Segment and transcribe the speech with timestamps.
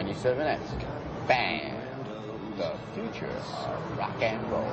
[0.00, 0.60] 97X.
[1.28, 1.76] Band.
[2.56, 4.64] The future of rock and roll.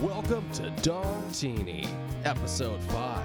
[0.00, 1.88] Welcome to Dongtini,
[2.24, 3.15] episode 5.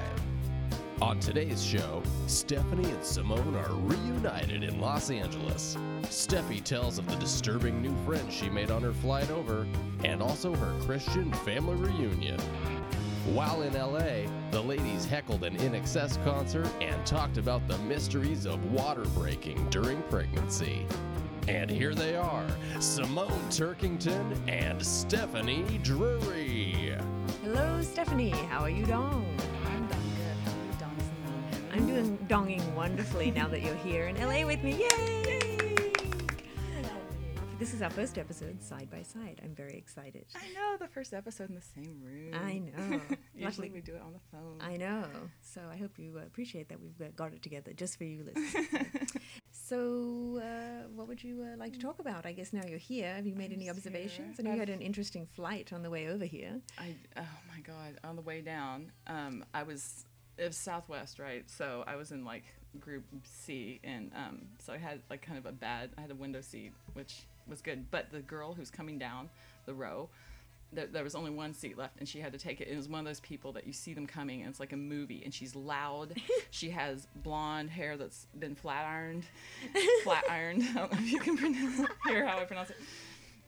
[1.02, 5.76] On today's show, Stephanie and Simone are reunited in Los Angeles.
[6.04, 9.66] Steffi tells of the disturbing new friends she made on her flight over,
[10.04, 12.40] and also her Christian family reunion.
[13.34, 18.64] While in LA, the ladies heckled an INXS concert and talked about the mysteries of
[18.72, 20.86] water breaking during pregnancy.
[21.48, 22.46] And here they are
[22.80, 26.96] Simone Turkington and Stephanie Drury.
[27.42, 28.30] Hello, Stephanie.
[28.30, 29.31] How are you, Dong?
[31.82, 34.74] I'm doing donging wonderfully now that you're here in LA with me.
[34.74, 35.32] Yay!
[37.58, 39.42] This is our first episode side by side.
[39.44, 40.26] I'm very excited.
[40.36, 42.36] I know the first episode in the same room.
[42.36, 43.02] I know.
[43.36, 44.60] Usually we do it on the phone.
[44.62, 45.06] I know.
[45.42, 48.26] So I hope you uh, appreciate that we've uh, got it together just for you,
[48.26, 49.12] listeners.
[49.52, 52.28] so, uh, what would you uh, like to talk about?
[52.28, 53.16] I guess now you're here.
[53.16, 53.92] Have you made any just here.
[53.92, 54.38] observations?
[54.38, 56.62] And you had an interesting flight on the way over here.
[56.78, 58.00] I oh my god!
[58.04, 60.06] On the way down, um, I was
[60.42, 61.44] it was Southwest, right?
[61.50, 62.44] So I was in like
[62.80, 65.92] Group C, and um, so I had like kind of a bad.
[65.98, 67.92] I had a window seat, which was good.
[67.92, 69.30] But the girl who's coming down
[69.66, 70.10] the row,
[70.74, 72.68] there, there was only one seat left, and she had to take it.
[72.68, 74.78] It was one of those people that you see them coming, and it's like a
[74.78, 76.20] movie, and she's loud.
[76.50, 79.26] she has blonde hair that's been flat ironed,
[80.04, 80.64] flat ironed.
[80.72, 82.78] I don't know if you can pronounce, hear how I pronounce it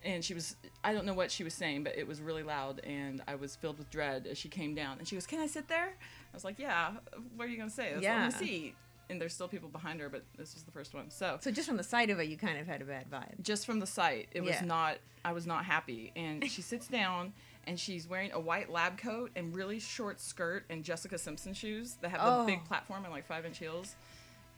[0.06, 2.80] and she was i don't know what she was saying but it was really loud
[2.86, 4.98] and i was filled with dread as she came down.
[5.00, 5.90] And she goes can i sit there?
[5.96, 6.92] I was like yeah
[7.36, 7.92] what are you going to say?
[7.94, 8.24] That's Yeah.
[8.26, 8.76] on the seat.
[9.10, 11.10] And there's still people behind her but this was the first one.
[11.12, 13.42] So So, just from the sight of it, you kind of had a bad vibe.
[13.42, 14.66] just from the sight it was Yeah.
[14.66, 16.12] not i was not happy.
[16.16, 17.34] And she sits down
[17.66, 21.96] and she's wearing a white lab coat and really short skirt and jessica simpson shoes
[22.02, 22.40] that have Oh.
[22.46, 23.96] the big platform and like five inch heels.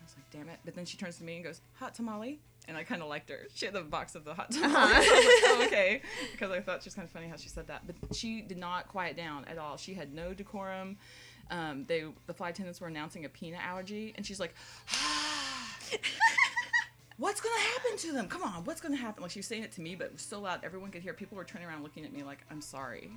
[0.00, 0.60] I was like damn it.
[0.64, 3.28] But then she turns to me and goes hot tamale and i kind of liked
[3.28, 6.60] her she had the box of the hot I was like, oh, okay because i
[6.60, 9.16] thought she was kind of funny how she said that but she did not quiet
[9.16, 10.96] down at all she had no decorum
[11.48, 14.54] um, they the flight attendants were announcing a peanut allergy and she's like
[17.18, 18.28] what's gonna happen to them?
[18.28, 19.22] Come on, what's gonna happen?
[19.22, 21.14] Like she was saying it to me, but it was so loud, everyone could hear.
[21.14, 23.10] People were turning around, looking at me like, "I'm sorry,"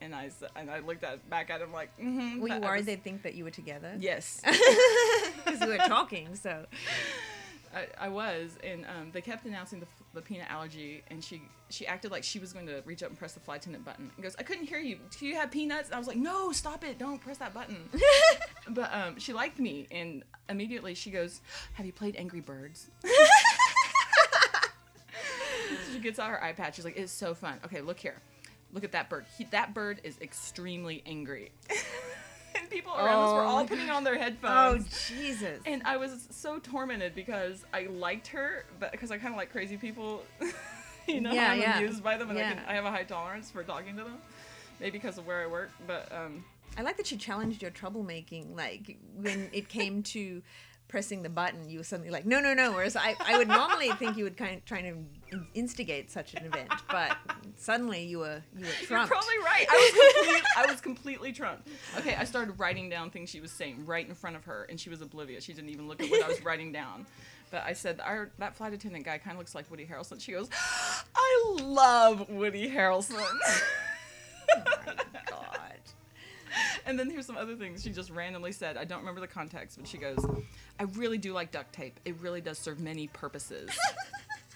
[0.00, 2.86] and I and I looked at back at him like, mm-hmm, Were you worried was-
[2.86, 3.94] they'd think that you were together?
[3.98, 4.42] Yes,
[5.44, 6.66] Because we were talking, so.
[7.76, 11.86] I, I was, and um, they kept announcing the, the peanut allergy, and she she
[11.86, 14.10] acted like she was going to reach up and press the flight attendant button.
[14.14, 14.98] And goes, "I couldn't hear you.
[15.18, 16.98] Do you have peanuts?" And I was like, "No, stop it!
[16.98, 17.88] Don't press that button."
[18.70, 21.42] but um, she liked me, and immediately she goes,
[21.74, 22.88] "Have you played Angry Birds?"
[25.92, 26.72] she gets out her iPad.
[26.74, 28.22] She's like, "It's so fun." Okay, look here.
[28.72, 29.26] Look at that bird.
[29.36, 31.52] He, that bird is extremely angry.
[32.66, 34.86] and people around us were Oh all putting on their headphones.
[34.90, 35.14] Oh.
[35.14, 35.60] Jesus.
[35.66, 39.50] And I was so tormented because I liked her, but because I kind of like
[39.52, 40.22] crazy people,
[41.06, 41.78] you know, Yeah, I'm yeah.
[41.78, 44.18] amused by them, and I, can, I have a high tolerance for talking to them.
[44.80, 46.44] Maybe because of where I work, but um,
[46.76, 48.54] I like that you challenged your troublemaking.
[48.54, 50.42] Like when it came to
[50.88, 52.72] pressing the button, you were suddenly like, no, no, no.
[52.72, 56.44] Whereas I, I would normally think you would kind of trying to instigate such an
[56.44, 57.16] event, but
[57.56, 59.66] suddenly you were you were you're probably right.
[59.68, 61.68] I was complete, I was completely trumped.
[61.98, 64.78] Okay, I started writing down things she was saying right in front of her, and
[64.78, 65.44] she was oblivious.
[65.44, 67.06] She didn't even look at what I was writing down.
[67.50, 70.20] But I said, Our, that flight attendant guy kind of looks like Woody Harrelson.
[70.20, 70.48] She goes,
[71.14, 73.24] I love Woody Harrelson.
[74.84, 75.05] God.
[76.88, 78.76] And then here's some other things she just randomly said.
[78.76, 80.24] I don't remember the context, but she goes,
[80.78, 81.98] I really do like duct tape.
[82.04, 83.70] It really does serve many purposes.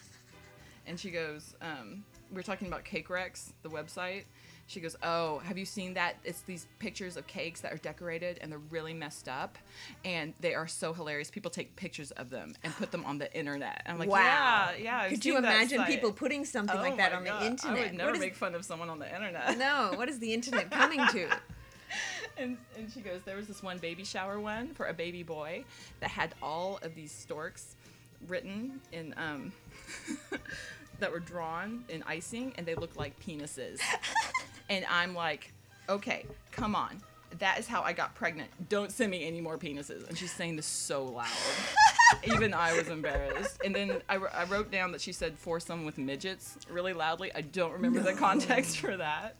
[0.87, 4.25] and she goes, um, we are talking about Cake Wrecks, the website.
[4.69, 6.19] She goes, Oh, have you seen that?
[6.23, 9.59] It's these pictures of cakes that are decorated and they're really messed up.
[10.05, 11.29] And they are so hilarious.
[11.29, 13.83] People take pictures of them and put them on the internet.
[13.85, 14.19] And I'm like, Wow.
[14.21, 14.99] Yeah, yeah.
[15.01, 17.43] I've Could you imagine site." people putting something Oh like that on God.
[17.43, 17.79] the internet?
[17.79, 19.59] I would never is- make fun of someone on the internet.
[19.59, 21.29] no, what is the internet coming to?
[22.41, 25.65] and, and she goes, there was this one baby shower one for a baby boy
[26.01, 27.77] that had all of these storks
[28.29, 29.53] written in um
[30.99, 33.81] that were drawn in icing and they looked like penises.
[34.71, 35.53] and I'm like,
[35.89, 37.01] okay, come on.
[37.39, 38.51] That is how I got pregnant.
[38.69, 40.07] Don't send me any more penises.
[40.09, 41.29] And she's saying this so loud.
[42.25, 43.61] Even I was embarrassed.
[43.65, 47.33] And then I, I wrote down that she said foursome with midgets really loudly.
[47.33, 49.37] I don't remember the context for that.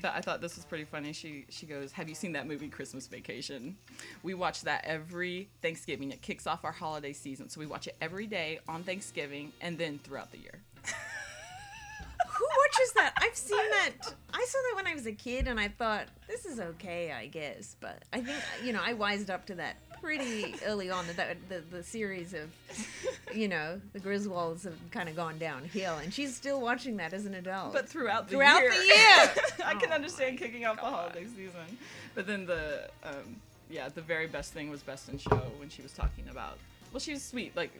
[0.00, 1.12] But I thought this was pretty funny.
[1.12, 3.76] She she goes, "Have you seen that movie Christmas Vacation?
[4.22, 6.10] We watch that every Thanksgiving.
[6.12, 9.78] It kicks off our holiday season, so we watch it every day on Thanksgiving and
[9.78, 10.62] then throughout the year."
[12.28, 13.14] Who watches that?
[13.20, 13.90] I've seen that.
[14.32, 17.26] I saw that when I was a kid, and I thought this is okay, I
[17.26, 17.76] guess.
[17.80, 21.06] But I think you know I wised up to that pretty early on.
[21.06, 22.50] That, that the the series of
[23.34, 27.26] you know the Griswolds have kind of gone downhill, and she's still watching that as
[27.26, 27.72] an adult.
[27.72, 29.30] But throughout the Throughout year, the year!
[29.64, 31.78] I can Oh understand kicking off the holiday season.
[32.14, 33.36] But then the um,
[33.70, 36.58] yeah, the very best thing was Best in Show when she was talking about.
[36.92, 37.56] Well, she was sweet.
[37.56, 37.70] Like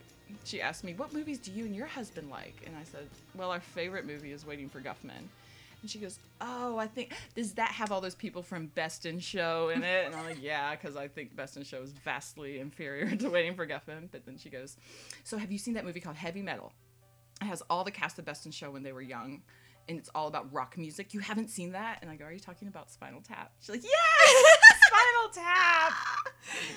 [0.45, 3.51] she asked me, "What movies do you and your husband like?" And I said, "Well,
[3.51, 5.29] our favorite movie is Waiting for Guffman."
[5.81, 9.21] And she goes, "Oh, I think does that have all those people from Best in
[9.21, 12.59] Show in it?" And I'm like, "Yeah, because I think Best in Show is vastly
[12.59, 14.77] inferior to Waiting for Guffman." But then she goes,
[15.25, 16.73] "So have you seen that movie called Heavy Metal?"
[17.41, 19.43] It has all the cast of Best in Show when they were young,
[19.89, 21.15] and it's all about rock music.
[21.15, 21.99] You haven't seen that?
[22.03, 23.53] And I go, Are you talking about Spinal Tap?
[23.61, 24.45] She's like, Yes,
[24.89, 25.93] Spinal Tap.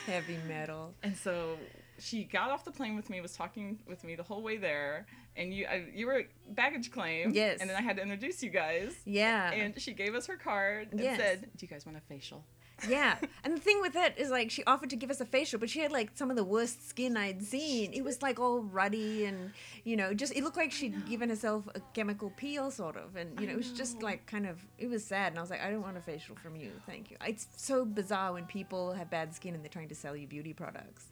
[0.06, 0.94] heavy metal.
[1.02, 1.58] And so
[2.02, 5.06] she got off the plane with me, was talking with me the whole way there,
[5.38, 7.32] and you I, you were baggage claim.
[7.34, 7.60] Yes.
[7.62, 8.94] And then I had to introduce you guys.
[9.06, 9.52] Yeah.
[9.52, 11.18] And she gave us her card and Yes.
[11.18, 12.44] said, "Do you guys want a facial?"
[12.88, 15.60] Yeah, and the thing with it is like she offered to give us a facial,
[15.60, 17.94] but she had like some of the worst skin I'd seen.
[17.94, 19.52] It was like all ruddy and
[19.84, 23.40] you know, just it looked like she'd given herself a chemical peel, sort of, and
[23.40, 24.06] you know, it was just oh.
[24.06, 25.32] like kind of it was sad.
[25.32, 27.18] And I was like, I don't want a facial from you, thank you.
[27.26, 30.54] It's so bizarre when people have bad skin and they're trying to sell you beauty
[30.54, 31.08] products.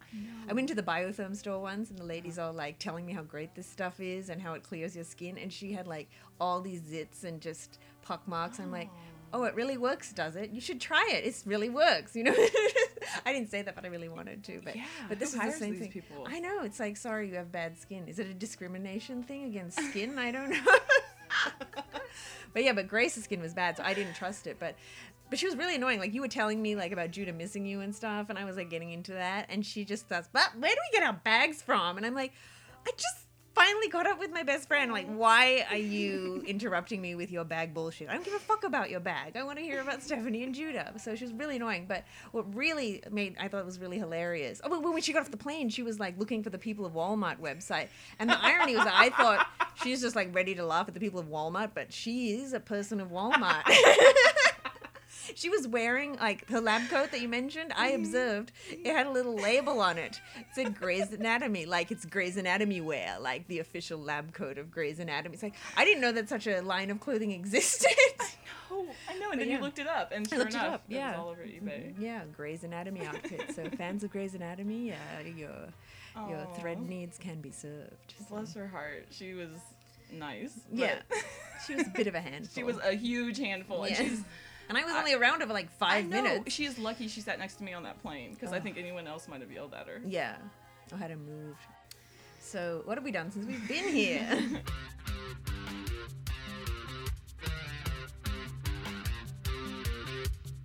[0.48, 3.22] I went to the biotherm store once, and the lady's all like telling me how
[3.22, 6.08] great this stuff is and how it clears your skin, and she had like
[6.40, 8.58] all these zits and just pock marks.
[8.58, 8.88] I'm like.
[9.32, 10.50] Oh, it really works, does it?
[10.50, 11.24] You should try it.
[11.24, 12.34] It really works, you know.
[13.26, 14.60] I didn't say that, but I really wanted to.
[14.64, 15.90] But Yeah, but this is the same thing.
[15.90, 16.26] people?
[16.28, 16.62] I know.
[16.64, 18.08] It's like, sorry, you have bad skin.
[18.08, 20.18] Is it a discrimination thing against skin?
[20.18, 20.58] I don't know.
[22.52, 24.56] but yeah, but Grace's skin was bad, so I didn't trust it.
[24.58, 24.74] But
[25.28, 26.00] but she was really annoying.
[26.00, 28.56] Like you were telling me like about Judah missing you and stuff, and I was
[28.56, 31.62] like getting into that, and she just starts, but where do we get our bags
[31.62, 31.96] from?
[31.96, 32.32] And I'm like,
[32.86, 33.26] I just
[33.60, 34.92] finally got up with my best friend.
[34.92, 38.08] Like, why are you interrupting me with your bag bullshit?
[38.08, 39.36] I don't give a fuck about your bag.
[39.36, 40.92] I want to hear about Stephanie and Judah.
[40.98, 41.86] So she was really annoying.
[41.86, 44.60] But what really made I thought it was really hilarious.
[44.64, 46.92] Oh, when she got off the plane, she was like looking for the people of
[46.92, 47.88] Walmart website.
[48.18, 49.46] And the irony was, that I thought
[49.82, 52.60] she's just like ready to laugh at the people of Walmart, but she is a
[52.60, 53.62] person of Walmart.
[55.34, 57.72] She was wearing like the lab coat that you mentioned.
[57.76, 60.20] I observed it had a little label on it.
[60.38, 64.70] It said Grey's Anatomy, like it's Grey's Anatomy wear, like the official lab coat of
[64.70, 65.34] Grey's Anatomy.
[65.34, 67.90] It's like I didn't know that such a line of clothing existed.
[68.70, 69.30] I know, I know.
[69.30, 69.56] And But then yeah.
[69.56, 71.10] you looked it up, and I sure looked it enough, up, it yeah.
[71.10, 71.92] was all over eBay.
[71.92, 72.02] Mm-hmm.
[72.02, 73.54] yeah, Grey's Anatomy outfit.
[73.54, 75.68] So fans of Grey's Anatomy, yeah, your
[76.28, 78.14] your thread needs can be served.
[78.18, 79.06] So, Bless her heart.
[79.10, 79.50] She was
[80.12, 80.52] nice.
[80.72, 81.00] Yeah,
[81.66, 82.54] she was a bit of a handful.
[82.54, 84.24] she was a huge handful, and she's
[84.70, 86.54] and I was only around her for like I five know, minutes.
[86.54, 89.06] She is lucky she sat next to me on that plane because I think anyone
[89.08, 90.00] else might have yelled at her.
[90.06, 90.36] Yeah,
[90.92, 91.56] oh, I had to move.
[92.40, 94.62] So what have we done since we've been here?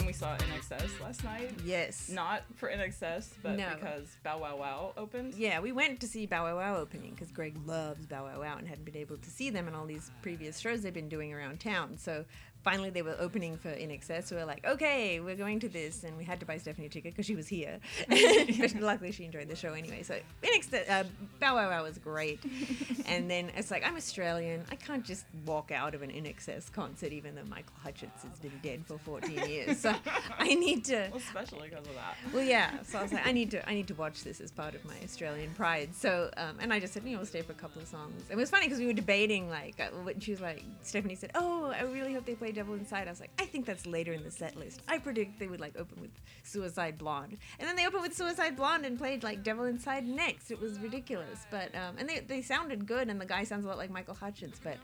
[0.06, 1.52] We saw INXS last night.
[1.66, 2.10] yes.
[2.10, 3.72] Not for INXS, but No.
[3.74, 5.34] because Bow Wow Wow opened.
[5.34, 8.58] Yeah, we went to see Bow Wow Wow opening because Greg loves Bow Wow Wow
[8.58, 11.34] and hadn't been able to see them in all these previous shows they've been doing
[11.34, 11.98] around town.
[11.98, 12.24] So
[12.66, 14.26] finally they were opening for INXS.
[14.26, 16.04] So we were like, okay, we're going to this.
[16.04, 17.80] And we had to buy Stephanie a ticket because she was here.
[18.10, 20.02] but luckily she enjoyed the show anyway.
[20.02, 21.04] So INXS, uh,
[21.40, 22.40] Bow Wow Wow was great.
[23.06, 24.66] and then it's like, I'm Australian.
[24.72, 28.60] I can't just walk out of an INXS concert even though Michael Hutchence has been
[28.64, 29.80] dead for 14 years.
[29.80, 29.94] So
[30.40, 31.10] I need to.
[31.12, 32.18] Well, especially because of that.
[32.34, 32.82] Well, yeah.
[32.82, 34.84] So I was like, I need to, I need to watch this as part of
[34.86, 35.94] my Australian pride.
[35.94, 38.24] So, um, and I just said, you know, we'll stay for a couple of songs.
[38.28, 41.72] It was funny because we were debating, like, uh, she was like, Stephanie said, "Oh,
[41.78, 44.24] I really hope they play Devil Inside." I was like, I think that's later in
[44.24, 44.82] the set list.
[44.88, 46.12] I predict they would like open with
[46.44, 50.50] Suicide Blonde, and then they opened with Suicide Blonde and played like Devil Inside next.
[50.52, 53.68] It was ridiculous, but um, and they they sounded good, and the guy sounds a
[53.68, 54.78] lot like Michael Hutchence, but.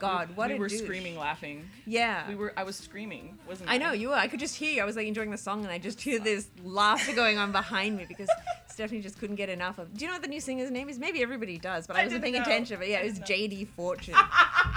[0.00, 0.80] God, what we a were douche.
[0.80, 1.66] screaming, laughing.
[1.86, 2.52] Yeah, We were.
[2.56, 4.16] I was screaming, wasn't I know you were.
[4.16, 4.82] I could just hear you.
[4.82, 7.96] I was like enjoying the song, and I just hear this laughter going on behind
[7.96, 8.28] me because
[8.66, 9.94] Stephanie just couldn't get enough of.
[9.96, 10.98] Do you know what the new singer's name is?
[10.98, 12.42] Maybe everybody does, but I, I wasn't paying know.
[12.42, 12.78] attention.
[12.80, 13.24] But yeah, I it was know.
[13.26, 13.64] J.D.
[13.66, 14.14] Fortune.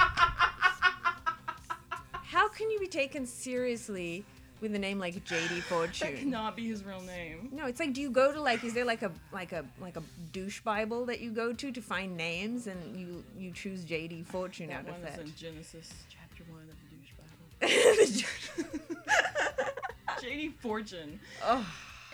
[2.57, 4.25] Can you be taken seriously
[4.61, 5.61] with a name like J.D.
[5.69, 6.07] Fortune?
[6.11, 7.49] that cannot be his real name.
[7.51, 9.95] No, it's like, do you go to like, is there like a like a like
[9.95, 14.23] a douche Bible that you go to to find names, and you you choose J.D.
[14.23, 15.19] Fortune That out one of that?
[15.19, 17.27] in Genesis chapter one of the douche Bible.
[20.21, 21.19] JD Fortune.
[21.45, 21.65] oh,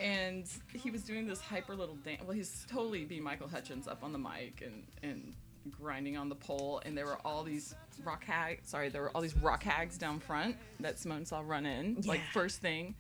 [0.02, 2.22] and he was doing this hyper little dance.
[2.24, 5.34] Well, he's totally be Michael Hutchence up on the mic and and
[5.72, 8.60] grinding on the pole, and there were all these rock hag.
[8.64, 12.22] Sorry, there were all these rock hags down front that Simone saw run in like
[12.34, 12.96] first thing.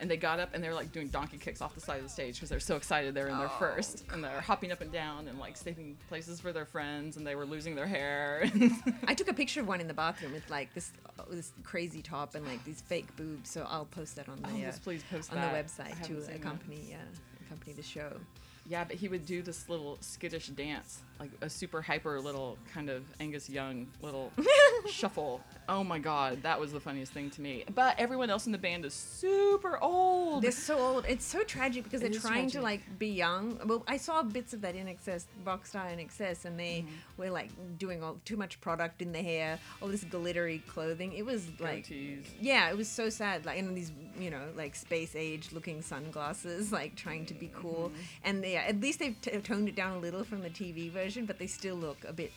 [0.00, 2.04] And they got up and they were like doing donkey kicks off the side of
[2.04, 4.80] the stage because they're so excited they're in their Oh, first and they're hopping up
[4.80, 8.48] and down and like saving places for their friends and they were losing their hair.
[9.08, 12.00] I took a picture of one in the bathroom with like this uh, this crazy
[12.00, 13.50] top and like these fake boobs.
[13.50, 15.52] So I'll post that on the Oh, uh, please post on that.
[15.52, 16.36] the website to that.
[16.36, 18.12] accompany uh, accompany the show.
[18.68, 22.88] Yeah, but he would do this little skittish dance, like a super hyper little kind
[22.88, 24.32] of Angus Young little
[24.90, 25.40] shuffle.
[25.68, 27.64] Oh my god, that was the funniest thing to me.
[27.74, 30.42] But everyone else in the band is super old.
[30.42, 31.04] They're so old.
[31.08, 33.58] It's so tragic because It they're is trying to like be young.
[33.66, 37.22] Well, I saw bits of that in excess, box style in excess, and they Mm-hmm.
[37.22, 37.48] were like
[37.78, 41.12] doing all too much product in the hair, all this glittery clothing.
[41.14, 42.24] It was like, Goatees.
[42.40, 43.44] yeah, it was so sad.
[43.46, 47.88] Like, and these, you know, like space age looking sunglasses, like trying to be cool.
[47.92, 48.02] Mm-hmm.
[48.24, 51.07] And they, at least they've t- toned it down a little from the TV version,
[51.16, 52.32] but they still look a bit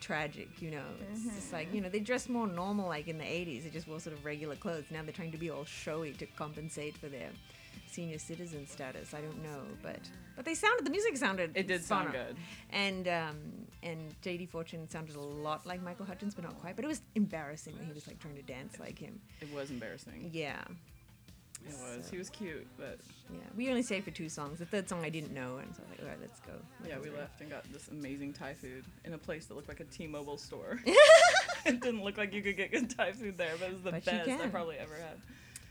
[0.00, 0.84] tragic, you know.
[1.12, 1.76] It's just like, Mm-hmm.
[1.76, 3.64] you know, they dressed more normal like in the 80s.
[3.64, 4.84] They just wore sort of regular clothes.
[4.90, 7.30] Now they're trying to be all showy to compensate for their
[7.90, 9.14] senior citizen status.
[9.14, 10.00] I don't know, but
[10.36, 12.36] but they sounded the music sounded It did sound good.
[12.70, 13.36] And um
[13.82, 16.74] and JD Fortune sounded a lot like Michael Hutchence, but not quite.
[16.76, 19.20] But it was embarrassing that he was like trying to dance like him.
[19.40, 20.30] It was embarrassing.
[20.32, 20.62] Yeah.
[21.66, 22.04] It was.
[22.04, 22.98] So- He was cute, but
[23.32, 23.38] Yeah.
[23.56, 24.58] We only stayed for two songs.
[24.58, 26.52] The third song I didn't know, and so I was like, all right, let's go.
[26.86, 29.80] yeah, we left and got this amazing Thai food in a place that looked like
[29.80, 30.78] a T-Mobile store.
[31.66, 33.92] it didn't look like you could get good Thai food there, but it was the
[33.92, 35.20] But best I probably ever had.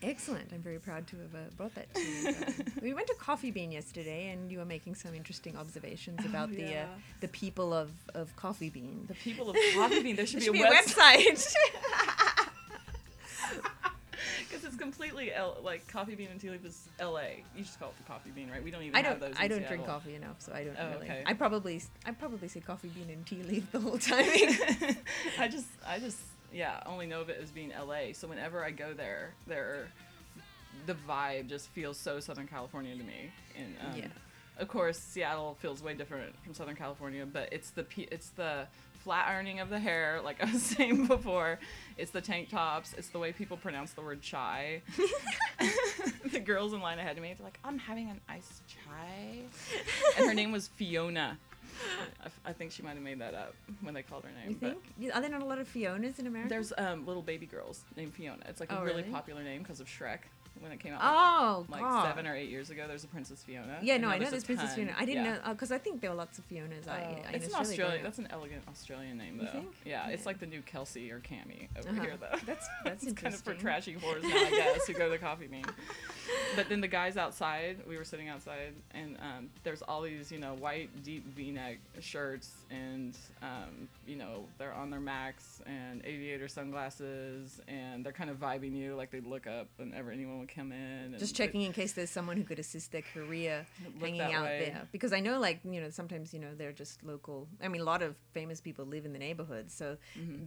[0.06, 0.52] Excellent.
[0.52, 2.28] I'm very proud to have uh, brought that to you.
[2.28, 2.36] Um,
[2.82, 6.76] we went to Coffee Bean yesterday, and you were making some interesting observations about the
[6.80, 6.86] uh,
[7.22, 9.06] the people of, of Coffee Bean.
[9.08, 11.54] The people of Coffee Bean, there should, There be, should a be a website.
[14.74, 17.44] It's completely L- like Coffee Bean and Tea Leaf is L.A.
[17.56, 18.63] You just call it the Coffee Bean, right?
[18.63, 19.30] We don't even I have don't.
[19.32, 19.36] those.
[19.39, 21.06] I don't drink coffee enough, so I don't Oh, really.
[21.06, 21.24] okay.
[21.25, 24.25] I probably I probably say coffee bean and tea leaf the whole time.
[25.39, 26.18] I just, I just,
[26.51, 28.13] yeah, only know of it as being LA.
[28.13, 29.88] So whenever I go there, there,
[30.86, 33.32] the vibe just feels so Southern California to me.
[33.58, 34.08] And um, Yeah.
[34.58, 38.68] of course, Seattle feels way different from Southern California, but it's the it's the
[39.03, 41.60] flat ironing of the hair, like I was saying before.
[41.98, 42.93] It's the tank tops.
[42.98, 44.81] It's the way people pronounce the word chai.
[46.31, 49.43] the girls in line ahead of me, they're like, "I'm having an iced chai,"
[50.17, 51.38] and her name was Fiona.
[52.22, 54.51] I, f- I think she might have made that up when they called her name.
[54.51, 55.15] you but- think?
[55.15, 56.50] Are there not a lot of Fionas in America?
[56.50, 58.43] there's um, little baby girls named Fiona.
[58.48, 59.12] It's like a Oh, really, really?
[59.12, 60.19] popular name because of Shrek
[60.60, 61.00] when it came out.
[61.03, 62.05] oh like God.
[62.07, 63.77] seven or eight years ago, there's a Princess Fiona.
[63.81, 64.74] Yeah, no, I know there's Princess.
[64.75, 64.93] Fiona.
[64.98, 65.38] I didn't Yeah.
[65.45, 66.88] know because I think there were lots of Fionas.
[66.88, 68.03] I, Oh, it's an Australian.
[68.03, 69.43] That's an elegant Australian name, though.
[69.45, 69.67] You think?
[69.86, 72.01] Yeah, it's like the new Kelsey or Cammy over Uh-huh.
[72.01, 72.38] here, though.
[72.45, 75.17] That's that's it's kind of for trashy whores now, I guess, who go to the
[75.17, 75.65] coffee bean.
[76.55, 80.38] But then the guys outside, we were sitting outside, and um, there's all these, you
[80.39, 86.48] know, white deep V-neck shirts, and um, you know, they're on their Macs and aviator
[86.48, 90.72] sunglasses, and they're kind of vibing you, like they'd look up whenever anyone would come
[90.72, 90.78] in.
[91.14, 93.66] And Just they- checking in case there's someone who could assist their career
[94.00, 94.72] hanging out way.
[94.74, 94.88] there.
[94.92, 97.48] Because I know, like, you know, sometimes, you know, they're just local.
[97.62, 99.98] I mean, a lot of famous people live in the neighborhood, so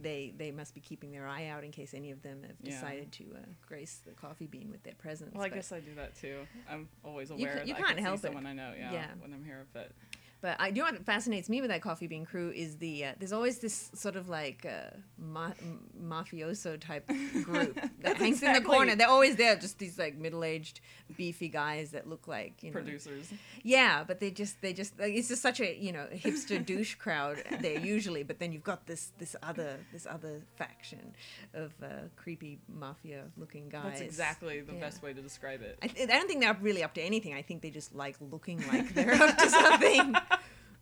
[0.01, 2.67] they, they must be keeping their eye out in case any of them have Mm-hmm.
[2.67, 2.73] Yeah.
[2.81, 5.33] decided to uh, grace the coffee bean with their presence.
[5.33, 6.39] Well, I but- guess I do that too.
[6.69, 7.49] I'm always aware.
[7.49, 8.29] ca- that you I can't can help see it.
[8.29, 8.73] someone I know.
[8.77, 9.07] Yeah, Yeah.
[9.19, 9.91] when I'm here, but
[10.39, 13.11] But I do know what fascinates me with that coffee bean crew is the uh,
[13.17, 15.51] there's always this sort of like uh, ma-
[15.99, 17.07] mafioso type
[17.43, 18.95] group that hangs in the corner.
[18.95, 20.79] They're always there, just these like middle aged,
[21.15, 22.73] beefy guys that look like you know.
[22.75, 23.27] producers.
[23.63, 26.95] Yeah, but they just they just like, it's just such a you know hipster douche
[26.95, 28.23] crowd there usually.
[28.23, 31.13] But then you've got this this other this other faction
[31.53, 33.83] of uh, creepy mafia looking guys.
[33.85, 34.79] That's exactly the Yeah.
[34.81, 35.79] best way to describe it.
[35.81, 37.33] I, th- I don't think they're really up to anything.
[37.33, 40.13] I think they just like looking like they're up to something.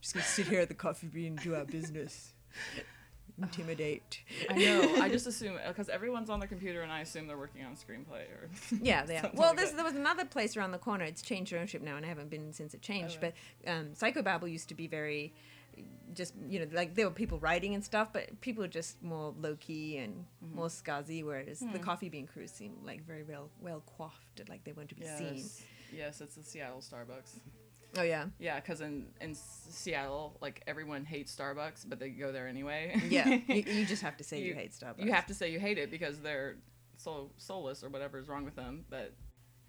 [0.05, 2.33] Just gonna sit here at the coffee bean and do our business.
[3.41, 4.21] Intimidate.
[4.49, 4.95] I know.
[5.01, 7.75] I just assume because everyone's on the computer, and I assume they're working on a
[7.75, 8.49] screenplay or.
[8.81, 9.29] Yeah, they are.
[9.33, 9.75] Well, like there's, that.
[9.77, 11.03] there was another place around the corner.
[11.03, 13.17] It's changed ownership now, and I haven't been since it changed.
[13.21, 13.33] right.
[13.65, 15.33] But um, Psychobabble used to be very,
[16.13, 19.33] just you know, like there were people writing and stuff, but people were just more
[19.37, 20.55] low key and Mm-hmm.
[20.55, 21.21] more scuzzy.
[21.25, 21.73] Whereas Hmm.
[21.73, 25.07] the Coffee Bean crew seemed like very well well coiffed, like they wanted to be
[25.07, 25.35] seen.
[25.37, 25.63] Yes.
[25.93, 27.39] Yes, it's the Seattle Starbucks.
[27.97, 32.47] Oh yeah, Yeah, because in in Seattle, like everyone hates Starbucks, but they go there
[32.47, 33.01] anyway.
[33.09, 33.27] yeah.
[33.47, 35.03] you, you just have to say you, hate Starbucks.
[35.05, 36.57] You have to say you hate it because they're
[36.97, 38.85] so soulless or whatever is wrong with them.
[38.89, 39.13] But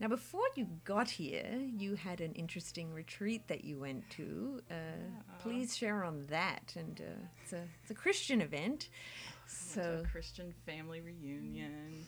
[0.00, 4.60] Now, before you got here, you had an interesting retreat that you went to.
[4.70, 4.74] Uh,
[5.40, 6.74] Please share on that.
[6.76, 8.88] And uh, it's a it's a Christian event,
[9.46, 12.06] so a Christian family reunion.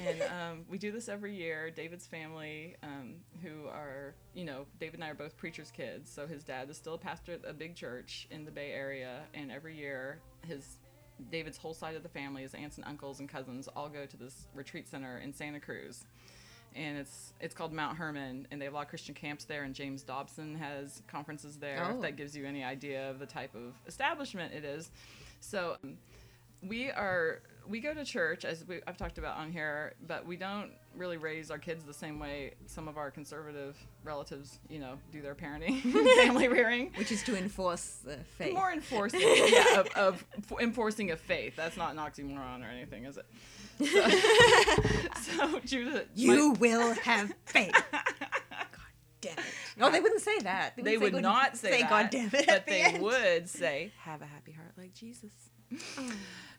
[0.00, 1.70] And um, we do this every year.
[1.70, 6.10] David's family, um, who are, you know, David and I are both preachers' kids.
[6.10, 9.22] So his dad is still a pastor at a big church in the Bay Area,
[9.34, 10.78] and every year his
[11.30, 14.16] David's whole side of the family, his aunts and uncles and cousins, all go to
[14.16, 16.04] this retreat center in Santa Cruz.
[16.76, 19.62] And it's it's called Mount Hermon, and they have a lot of Christian camps there.
[19.62, 21.86] And James Dobson has conferences there.
[21.88, 21.94] Oh.
[21.94, 24.90] If that gives you any idea of the type of establishment it is.
[25.38, 25.98] So um,
[26.66, 30.36] we are we go to church as we, I've talked about on here, but we
[30.36, 34.98] don't really raise our kids the same way some of our conservative relatives, you know,
[35.12, 35.80] do their parenting,
[36.16, 36.92] family rearing.
[36.96, 38.54] Which is to enforce the faith.
[38.54, 40.24] More enforcing, yeah, of, of
[40.60, 41.54] enforcing a faith.
[41.56, 43.26] That's not an oxymoron or anything, is it?
[45.24, 47.72] So, so Judah, you will have faith.
[47.90, 48.02] God
[49.20, 49.44] damn it.
[49.76, 50.74] No, they wouldn't say that.
[50.76, 52.46] they wouldn't would not say, that, God damn it.
[52.46, 53.02] but the they end.
[53.02, 55.32] would say, "Have a happy heart like Jesus,"
[55.98, 56.12] oh.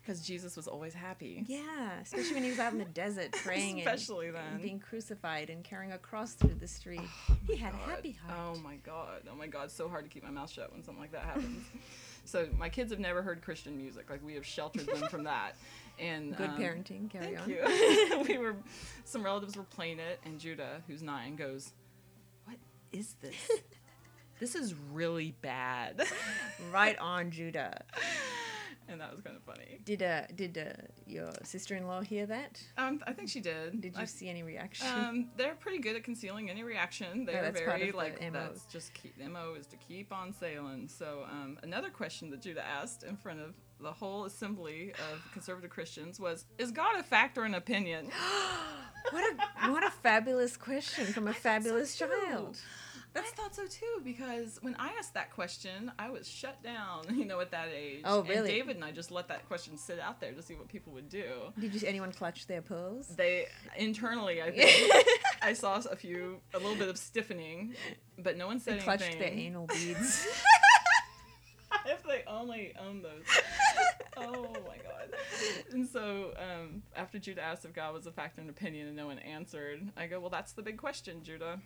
[0.05, 1.43] Because Jesus was always happy.
[1.47, 4.43] Yeah, especially when he was out in the desert praying Especially and, then.
[4.53, 7.01] and being crucified and carrying a cross through the street.
[7.47, 8.39] he had a happy heart.
[8.39, 9.23] Oh my god.
[9.31, 9.65] Oh my god.
[9.65, 11.65] It's so hard to keep my mouth shut when something like that happens.
[12.25, 14.09] so my kids have never heard Christian music.
[14.09, 15.55] Like we have sheltered them from that.
[15.97, 17.09] And Good um, parenting.
[17.09, 17.49] Carry Thank on.
[17.49, 18.25] you.
[18.27, 18.57] we were
[19.05, 21.71] some relatives were playing it, and Judah, who's nine, goes,
[22.43, 22.57] "What
[22.91, 23.49] is this?
[24.41, 26.03] this is really bad."
[26.69, 27.81] Right on, Judah.
[28.87, 29.79] and that was kind of funny.
[29.83, 32.61] Did uh did uh, your sister-in-law hear that?
[32.77, 33.81] Um, I think she did.
[33.81, 34.87] Did you I- see any reaction?
[34.87, 37.25] Um, they're pretty good at concealing any reaction.
[37.25, 38.31] They're that's part very the like MO.
[38.31, 40.87] that's just keep, the mo is to keep on sailing.
[40.87, 45.69] So um, another question that Judah asked in front of the whole assembly of conservative
[45.69, 48.09] Christians was, "Is God a fact or an opinion?"
[49.11, 52.05] what a what a fabulous question from a fabulous too.
[52.05, 52.57] child.
[53.23, 57.03] I thought so too because when I asked that question, I was shut down.
[57.15, 58.01] You know, at that age.
[58.03, 58.45] Oh, And?
[58.45, 61.09] David and I just let that question sit out there to see what people would
[61.09, 61.25] do.
[61.59, 63.07] Did you see anyone clutch their pearls?
[63.07, 63.45] They
[63.77, 65.07] internally, I think,
[65.41, 67.75] I saw a few, a little bit of stiffening,
[68.17, 69.19] but no one said They clutched anything.
[69.21, 70.27] their anal beads.
[71.87, 73.23] if they only own those.
[74.17, 75.13] oh my god.
[75.71, 79.05] And so um, after Judah asked if God was a factor in opinion and no
[79.07, 81.59] one answered, I go, well, that's the big question, Judah,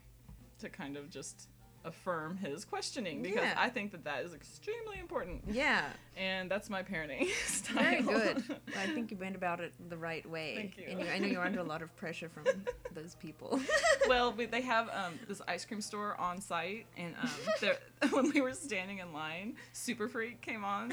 [0.59, 1.49] to kind of just
[1.85, 3.53] affirm his questioning because Yeah.
[3.57, 5.43] I think that that is extremely important.
[5.49, 5.85] yeah,
[6.17, 7.75] And that's my parenting style.
[7.77, 8.43] very good.
[8.77, 10.55] I think you went about it the right way.
[10.57, 10.87] Thank you.
[10.89, 12.43] And you, I know you're under a lot of pressure from
[12.93, 13.61] those people.
[14.09, 18.41] well, we, they have um, this ice cream store on site, and um, when we
[18.41, 20.91] were standing in line, Super Freak came on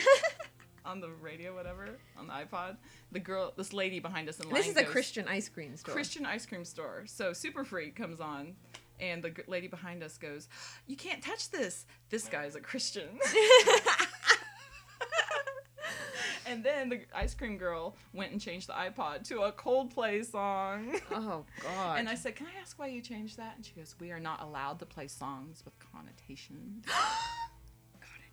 [0.84, 2.76] on the radio, whatever, on the iPod.
[3.10, 5.92] The girl, this lady behind us in line, this is a Christian ice cream store.
[5.92, 7.02] Christian ice cream store.
[7.06, 8.54] So Super Freak comes on.
[9.00, 10.48] And the lady behind us goes,
[10.86, 11.86] "You can't touch this.
[12.10, 13.08] This guy's a Christian."
[16.46, 21.00] and then the ice cream girl went and changed the iPod to a Coldplay song.
[21.10, 21.98] Oh God.
[21.98, 23.56] And I said, Can I ask why you changed that?
[23.56, 26.84] And she goes, We are not allowed to play songs with connotations.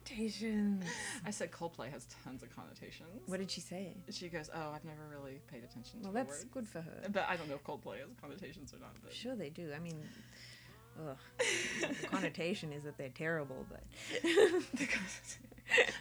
[0.06, 0.84] Connotations.
[1.26, 3.10] I said, Coldplay has tons of connotations.
[3.26, 3.96] What did she say?
[4.12, 6.46] She goes, Oh, I've never really paid attention to Well, that's words.
[6.52, 7.02] good for her.
[7.12, 8.92] But I don't know if Coldplay has connotations or not.
[9.04, 9.72] But Sure, they do.
[9.76, 10.02] I mean,
[11.08, 11.18] ugh.
[11.82, 13.84] the connotation is that they're terrible, but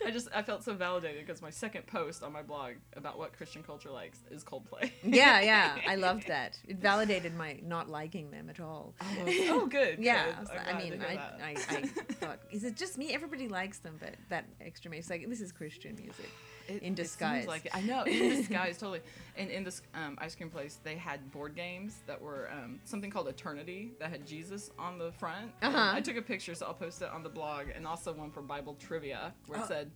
[0.07, 3.37] I just I felt so validated because my second post on my blog about what
[3.37, 4.91] Christian culture likes is Coldplay.
[5.05, 6.59] yeah, yeah, I loved that.
[6.67, 8.95] It validated my not liking them at all.
[9.01, 9.99] Oh, oh, good.
[9.99, 10.51] Yeah, good.
[10.51, 11.15] I, I'm I mean, I.
[11.43, 11.83] I, I
[12.15, 13.13] thought, is it just me?
[13.13, 16.31] Everybody likes them, but that extra makes like this is Christian music.
[16.69, 17.47] It- in disguise.
[17.47, 17.75] like it.
[17.75, 19.01] I know in disguise, totally.
[19.37, 23.11] And in this um, ice cream place, they had board games that were um, something
[23.11, 25.51] called Eternity that had Jesus on the front.
[25.63, 25.91] Uh-huh.
[25.95, 28.43] I took a picture, so I'll post it on the blog, and also one for
[28.43, 29.69] Bible trivia where it Oh.
[29.69, 29.91] said,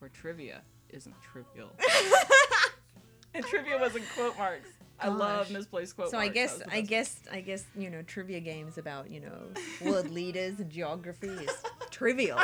[0.00, 1.70] "Where trivia isn't trivial."
[3.34, 4.68] and trivia was in quote marks.
[5.00, 6.12] I love misplaced quote marks.
[6.12, 6.58] So I marks.
[6.58, 9.48] That guess I guess I guess you know trivia games about you know
[9.84, 11.50] world leaders and geography is
[11.90, 12.38] trivial.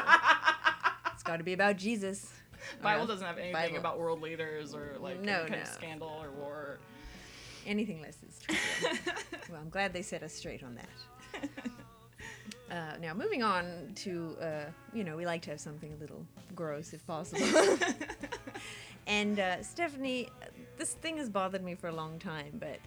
[1.13, 2.33] it's got to be about Jesus.
[2.83, 3.77] Bible doesn't have anything Bible.
[3.79, 6.79] about world leaders or like No, any kind of scandal or war.
[7.67, 9.07] anything less is trivial.
[9.51, 11.49] well, I'm glad they set us straight on that.
[12.71, 16.25] Uh, now, moving on to, uh, you know, we like to have something a little
[16.55, 17.45] gross if possible.
[19.09, 20.29] and uh, Stephanie,
[20.79, 22.79] this thing has bothered me for a long time, but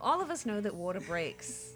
[0.00, 1.74] all of us know that water breaks,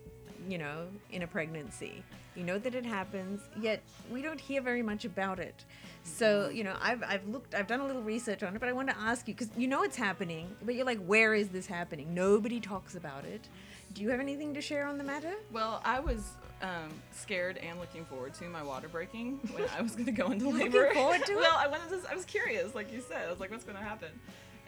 [0.49, 2.03] you know, in a pregnancy.
[2.39, 5.65] You know that it happens, yet we don't hear very much about it.
[6.05, 8.73] So, you know, I've, I've looked, I've done a little research on it, but I
[8.73, 11.67] want to ask you because you know it's happening, but you're like, where is this
[11.67, 12.15] happening?
[12.15, 13.49] Nobody talks about it.
[13.93, 15.35] Do you have anything to share on the matter?
[15.53, 16.31] Well, I was
[16.63, 20.31] um, scared and looking forward to my water breaking when I was going to go
[20.31, 20.79] into labor.
[20.79, 21.39] Looking forward to it?
[21.39, 22.09] well, I wanted to.
[22.09, 23.27] I was curious, like you said.
[23.27, 24.11] I was like, "What's going to happen?"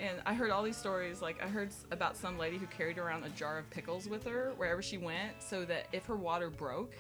[0.01, 1.23] And I heard all these stories.
[1.23, 4.55] Like I heard about some lady who carried around a jar of pickles with her
[4.57, 6.95] wherever she went, so that if her water broke,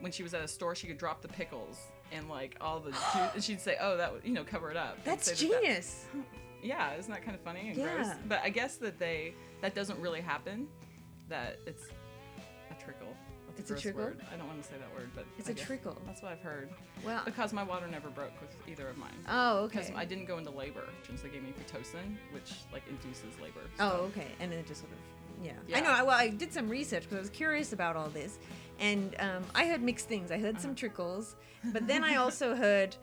[0.00, 1.78] when she was at a store, she could drop the pickles
[2.12, 4.76] and like all the juice, and she'd say, "Oh, that would you know cover it
[4.76, 6.04] up." That's say that that- genius.
[6.62, 8.06] yeah, isn't that kind of funny and gross?
[8.06, 8.14] Yeah.
[8.28, 10.68] But I guess that they that doesn't really happen.
[11.28, 11.84] That it's
[12.70, 13.08] a trickle.
[13.48, 14.02] That's It's a gross trickle?
[14.02, 14.20] word.
[14.32, 15.96] I don't want to say that word, but It's I a guess trickle.
[16.06, 16.68] That's what I've heard.
[17.04, 19.14] Well, Because my water never broke with either of mine.
[19.30, 19.78] oh, okay.
[19.80, 23.60] Because I didn't go into labor, since they gave me pitocin, which like induces labor.
[23.80, 24.26] Oh, okay.
[24.40, 25.52] And then it just sort of, yeah.
[25.66, 25.78] Yeah.
[25.78, 25.90] I know.
[25.90, 28.38] I, well, I did some research because I was curious about all this,
[28.78, 30.30] and um, I heard mixed things.
[30.30, 30.78] I heard some Uh-huh.
[30.78, 31.36] trickles,
[31.72, 32.96] but then I also heard.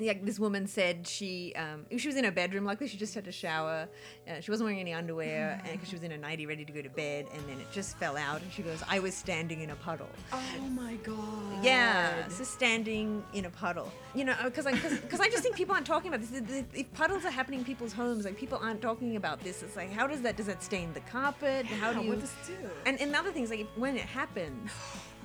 [0.00, 2.64] Like this woman said, she um, she was in her bedroom.
[2.64, 3.88] Luckily, she just had a shower.
[4.28, 6.72] Uh, she wasn't wearing any underwear, and because she was in a nightie, ready to
[6.72, 8.40] go to bed, and then it just fell out.
[8.40, 11.64] And she goes, "I was standing in a puddle." Oh my god.
[11.64, 13.92] Yeah, so standing in a puddle.
[14.14, 16.64] You know, because I because I just think people aren't talking about this.
[16.74, 19.62] If- puddles are happening in people's homes, like people aren't talking about this.
[19.62, 21.66] It's like, how does that does that stain the carpet?
[21.66, 22.10] How do you?
[22.10, 22.68] what does it do?
[22.86, 24.70] And and the other things like if, when it happens,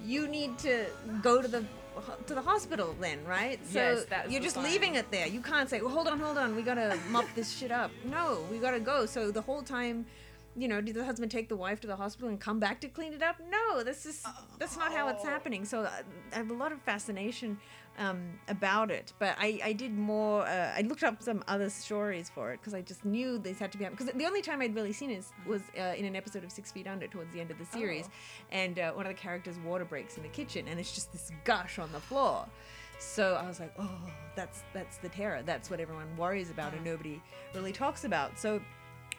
[0.03, 0.85] you need to
[1.21, 1.63] go to the
[2.27, 3.59] to the hospital then, right?
[3.67, 4.63] So Yes, you're just sign.
[4.65, 5.27] leaving it there.
[5.27, 7.91] You can't say, well, hold on, hold on, we gotta mop this shit up.
[8.05, 9.05] No, we gotta go.
[9.05, 10.05] So the whole time.
[10.55, 12.87] You know, did the husband take the wife to the hospital and come back to
[12.87, 13.37] clean it up?
[13.49, 14.23] No, this is
[14.59, 15.65] that's not how it's happening.
[15.65, 15.89] So uh,
[16.31, 17.57] I have a lot of fascination
[17.97, 20.47] um, about it, but I, I did more.
[20.47, 23.71] Uh, I looked up some other stories for it because I just knew this had
[23.73, 26.43] to be because the only time I'd really seen it was uh, in an episode
[26.43, 28.09] of Six Feet Under towards the end of the series,
[28.51, 31.31] and uh, one of the characters' water breaks in the kitchen, and it's just this
[31.43, 32.45] gush on the floor.
[32.99, 33.97] So I was like, oh,
[34.35, 35.41] that's that's the terror.
[35.43, 37.21] That's what everyone worries about and nobody
[37.53, 38.39] really talks about.
[38.39, 38.61] So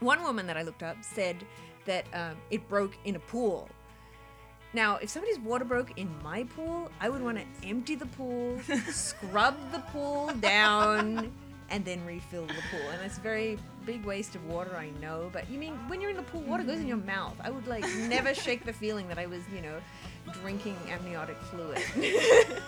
[0.00, 1.36] one woman that I looked up said
[1.84, 3.68] that um, it broke in a pool.
[4.74, 8.60] Now, if somebody's water broke in my pool, I would want to empty the pool,
[8.90, 11.32] scrub the pool down,
[11.70, 12.90] and then refill the pool.
[12.92, 13.56] And it's a very
[13.86, 15.30] big waste of water, I know.
[15.32, 17.36] But you mean when you're in the pool, water goes in your mouth.
[17.40, 19.80] I would like never shake the feeling that I was, you know,
[20.40, 21.78] drinking amniotic fluid.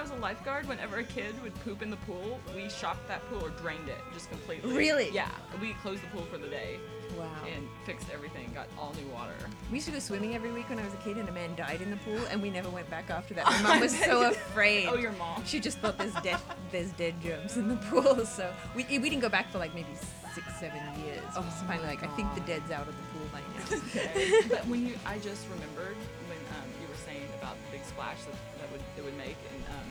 [0.00, 2.40] You know, when I was a lifeguard, whenever a kid would poop in the pool,
[2.54, 4.72] we shocked that pool or drained it just completely.
[4.72, 5.10] Really?
[5.10, 5.28] Yeah.
[5.60, 6.78] We closed the pool for the day
[7.18, 7.26] wow.
[7.54, 9.34] and fixed everything, got all new water.
[9.70, 11.54] We used to go swimming every week when I was a kid, and a man
[11.54, 13.44] died in the pool, and we never went back after that.
[13.62, 14.86] My mom was so afraid.
[14.86, 15.44] Oh, your mom.
[15.44, 16.38] She just thought there's dead
[16.72, 19.94] there's dead germs in the pool, so we, we didn't go back for like maybe
[20.34, 21.22] six seven years.
[21.36, 23.82] Oh, finally, like I think the dead's out of the pool by now.
[23.88, 24.40] Okay.
[24.48, 25.96] but when you, I just remembered
[27.90, 29.88] splash that, that would it would make, and um,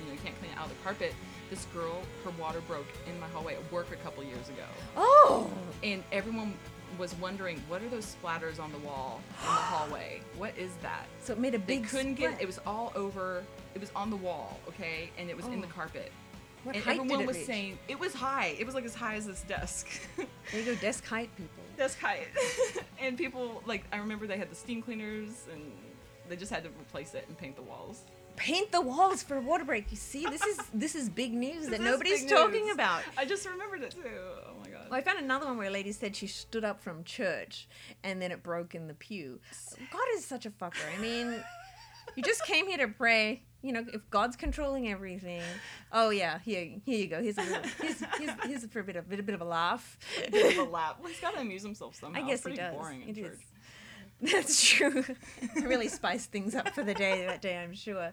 [0.00, 1.12] you know you can't clean it out of the carpet.
[1.50, 4.64] This girl, her water broke in my hallway at work a couple years ago,
[4.96, 5.48] Oh,
[5.82, 6.54] and everyone
[6.98, 10.20] was wondering what are those splatters on the wall in the hallway?
[10.36, 11.06] What is that?
[11.22, 11.82] so it made a big.
[11.82, 13.42] They couldn't get it was all over.
[13.74, 15.70] It was on the wall, okay, and it was in the Oh.
[15.74, 16.10] carpet.
[16.64, 17.46] What and height everyone did it was reach?
[17.46, 18.56] saying it was high.
[18.58, 19.86] It was like as high as this desk.
[20.52, 21.62] There you go, desk height, people.
[21.76, 22.26] desk height.
[23.00, 25.62] and people like I remember they had the steam cleaners and
[26.28, 28.02] they just had to replace it and paint the walls.
[28.36, 29.90] Paint the walls for a water break.
[29.90, 32.74] You see, this is this is big news that nobody's talking news.
[32.74, 33.02] about.
[33.16, 34.00] I just remembered it too.
[34.04, 34.86] Oh my god.
[34.90, 37.66] Well, I found another one where a lady said she stood up from church
[38.04, 39.40] and then it broke in the pew.
[39.90, 40.84] God is such a fucker.
[40.96, 41.42] I mean,
[42.14, 43.42] you just came here to pray.
[43.62, 45.42] You know, if God's controlling everything,
[45.90, 47.20] oh yeah, here, here you go.
[47.20, 49.98] Here's a little, here's, here's, here's for a bit of, bit, bit of a laugh.
[50.30, 50.96] Bit of a laugh.
[51.00, 52.22] Well, he's got to amuse himself somehow.
[52.22, 52.74] I guess it's he does.
[52.74, 53.32] boring in It church.
[53.32, 53.40] is.
[54.20, 55.04] That's true.
[55.62, 58.12] really spiced things up for the day that day, I'm sure.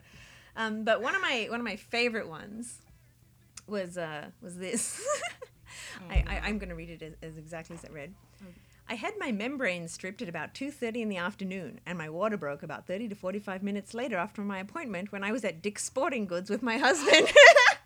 [0.55, 2.79] Um, but one of my one of my favorite ones
[3.67, 5.01] was uh, was this.
[6.09, 8.13] I, I, I'm going to read it as, as exactly as it read.
[8.89, 12.63] I had my membrane stripped at about 2:30 in the afternoon, and my water broke
[12.63, 16.25] about 30 to 45 minutes later after my appointment when I was at Dick's Sporting
[16.27, 17.31] Goods with my husband.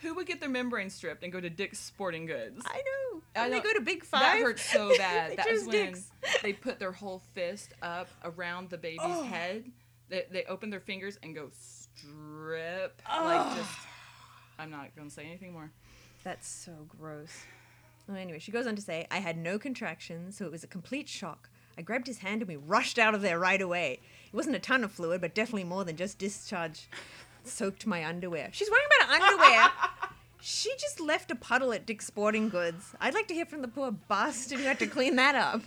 [0.00, 2.62] Who would get their membrane stripped and go to Dick's Sporting Goods?
[2.66, 3.22] I know.
[3.34, 4.20] I And they go to Big Five.
[4.20, 5.36] That hurts so bad.
[5.36, 6.10] That was when Dick's.
[6.42, 9.22] they put their whole fist up around the baby's Oh.
[9.24, 9.64] head.
[10.08, 13.00] They, they open their fingers and go strip.
[13.10, 13.24] Oh.
[13.24, 13.78] Like just.
[14.58, 15.70] I'm not gonna say anything more.
[16.24, 17.30] That's so gross.
[18.08, 20.68] Well, anyway, she goes on to say, I had no contractions, so it was a
[20.68, 21.50] complete shock.
[21.76, 24.00] I grabbed his hand and we rushed out of there right away.
[24.26, 26.88] It wasn't a ton of fluid, but definitely more than just discharge
[27.48, 28.50] soaked my underwear.
[28.52, 29.70] She's worrying about underwear.
[30.40, 32.94] she just left a puddle at Dick's Sporting Goods.
[33.00, 35.62] I'd like to hear from the poor bastard who had to clean that up.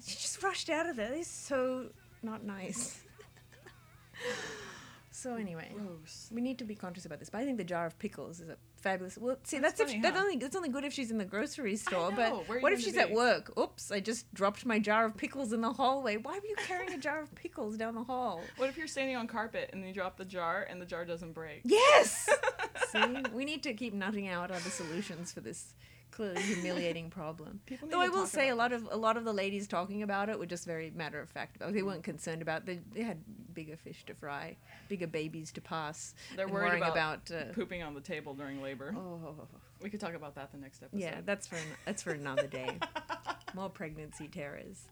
[0.00, 1.12] She just rushed out of there.
[1.12, 1.86] It's so
[2.22, 3.02] not nice.
[5.20, 6.30] So anyway, Gross.
[6.32, 7.28] we need to be conscious about this.
[7.28, 9.18] But I think the jar of pickles is a fabulous.
[9.18, 10.20] Well, see, That's that's, funny, if huh?
[10.20, 12.12] only that's only good if she's in the grocery store.
[12.12, 13.52] But what if she's at work?
[13.58, 16.18] Oops, I just dropped my jar of pickles in the hallway.
[16.18, 18.42] Why were you carrying a jar of pickles down the hall?
[18.58, 21.32] What if you're standing on carpet and you drop the jar and the jar doesn't
[21.32, 21.62] break?
[21.64, 22.28] Yes.
[22.92, 25.74] see, we need to keep nutting out other solutions for this
[26.18, 27.60] clearly humiliating problem.
[27.66, 30.02] People Though I will say a about lot of a lot of the ladies talking
[30.02, 31.56] about it were just very matter of fact.
[31.56, 31.72] About.
[31.72, 32.66] They weren't concerned about.
[32.66, 33.18] They they had
[33.54, 34.56] bigger fish to fry,
[34.88, 36.14] bigger babies to pass.
[36.34, 38.92] They're worried worrying about, uh, pooping on the table during labor.
[38.96, 39.46] oh,
[39.80, 41.00] We could talk about that the next episode.
[41.00, 42.78] yeah, that's for an, that's for another day.
[43.54, 44.86] More pregnancy terrors.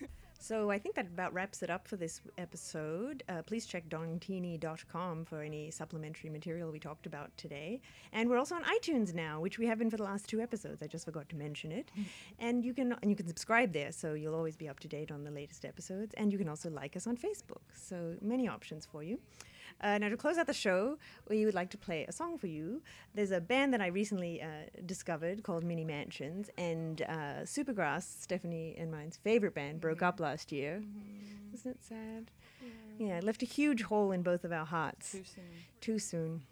[0.44, 3.22] So I think that about wraps it up for this episode.
[3.30, 7.80] Uh, please check dongtini.com for any supplementary material we talked about today.
[8.12, 10.82] And we're also on iTunes now, which we have been for the last two episodes.
[10.82, 11.90] I just forgot to mention it.
[12.38, 15.10] And you can and you can subscribe there, so you'll always be up to date
[15.10, 16.12] on the latest episodes.
[16.18, 17.64] And you can also like us on Facebook.
[17.72, 19.18] So many options for you.
[19.80, 20.96] Uh, now, to close out the show,
[21.28, 22.82] we would like to play a song for you.
[23.14, 24.46] There's a band that I recently uh,
[24.86, 30.52] discovered called Mini Mansions, and uh, Supergrass, Stephanie and mine's favorite band, broke up last
[30.52, 30.82] year.
[31.52, 32.30] Isn't it sad?
[32.98, 33.18] Yeah.
[33.18, 35.44] it left a huge hole in both of our hearts Too soon.
[35.80, 36.42] too soon.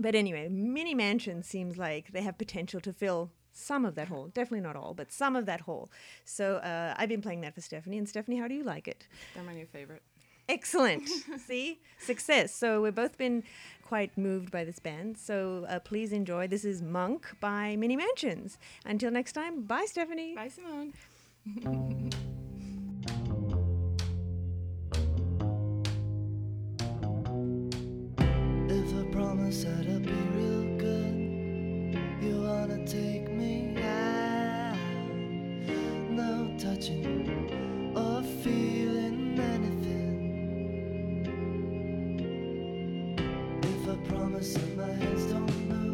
[0.00, 4.28] But anyway, Mini Mansions seems like they have potential to fill some of that hole.
[4.34, 5.88] Definitely not all, but some of that hole.
[6.24, 7.98] So uh, I've been playing that for Stephanie.
[7.98, 9.06] And Stephanie, how do you like it?
[9.34, 10.02] They're my new favorite.
[10.48, 11.08] Excellent.
[11.46, 11.80] See?
[11.98, 12.54] Success.
[12.54, 13.42] So we've both been
[13.82, 15.18] quite moved by this band.
[15.18, 16.46] So uh, please enjoy.
[16.48, 18.58] This is Monk by Mini Mansions.
[18.84, 20.34] Until next time, bye, Stephanie.
[20.34, 20.92] Bye, Simone.
[28.66, 34.76] If I promise that I'll be real good, you wanna take me out.
[36.10, 37.63] No touching
[44.08, 45.93] promise that my hands don't move,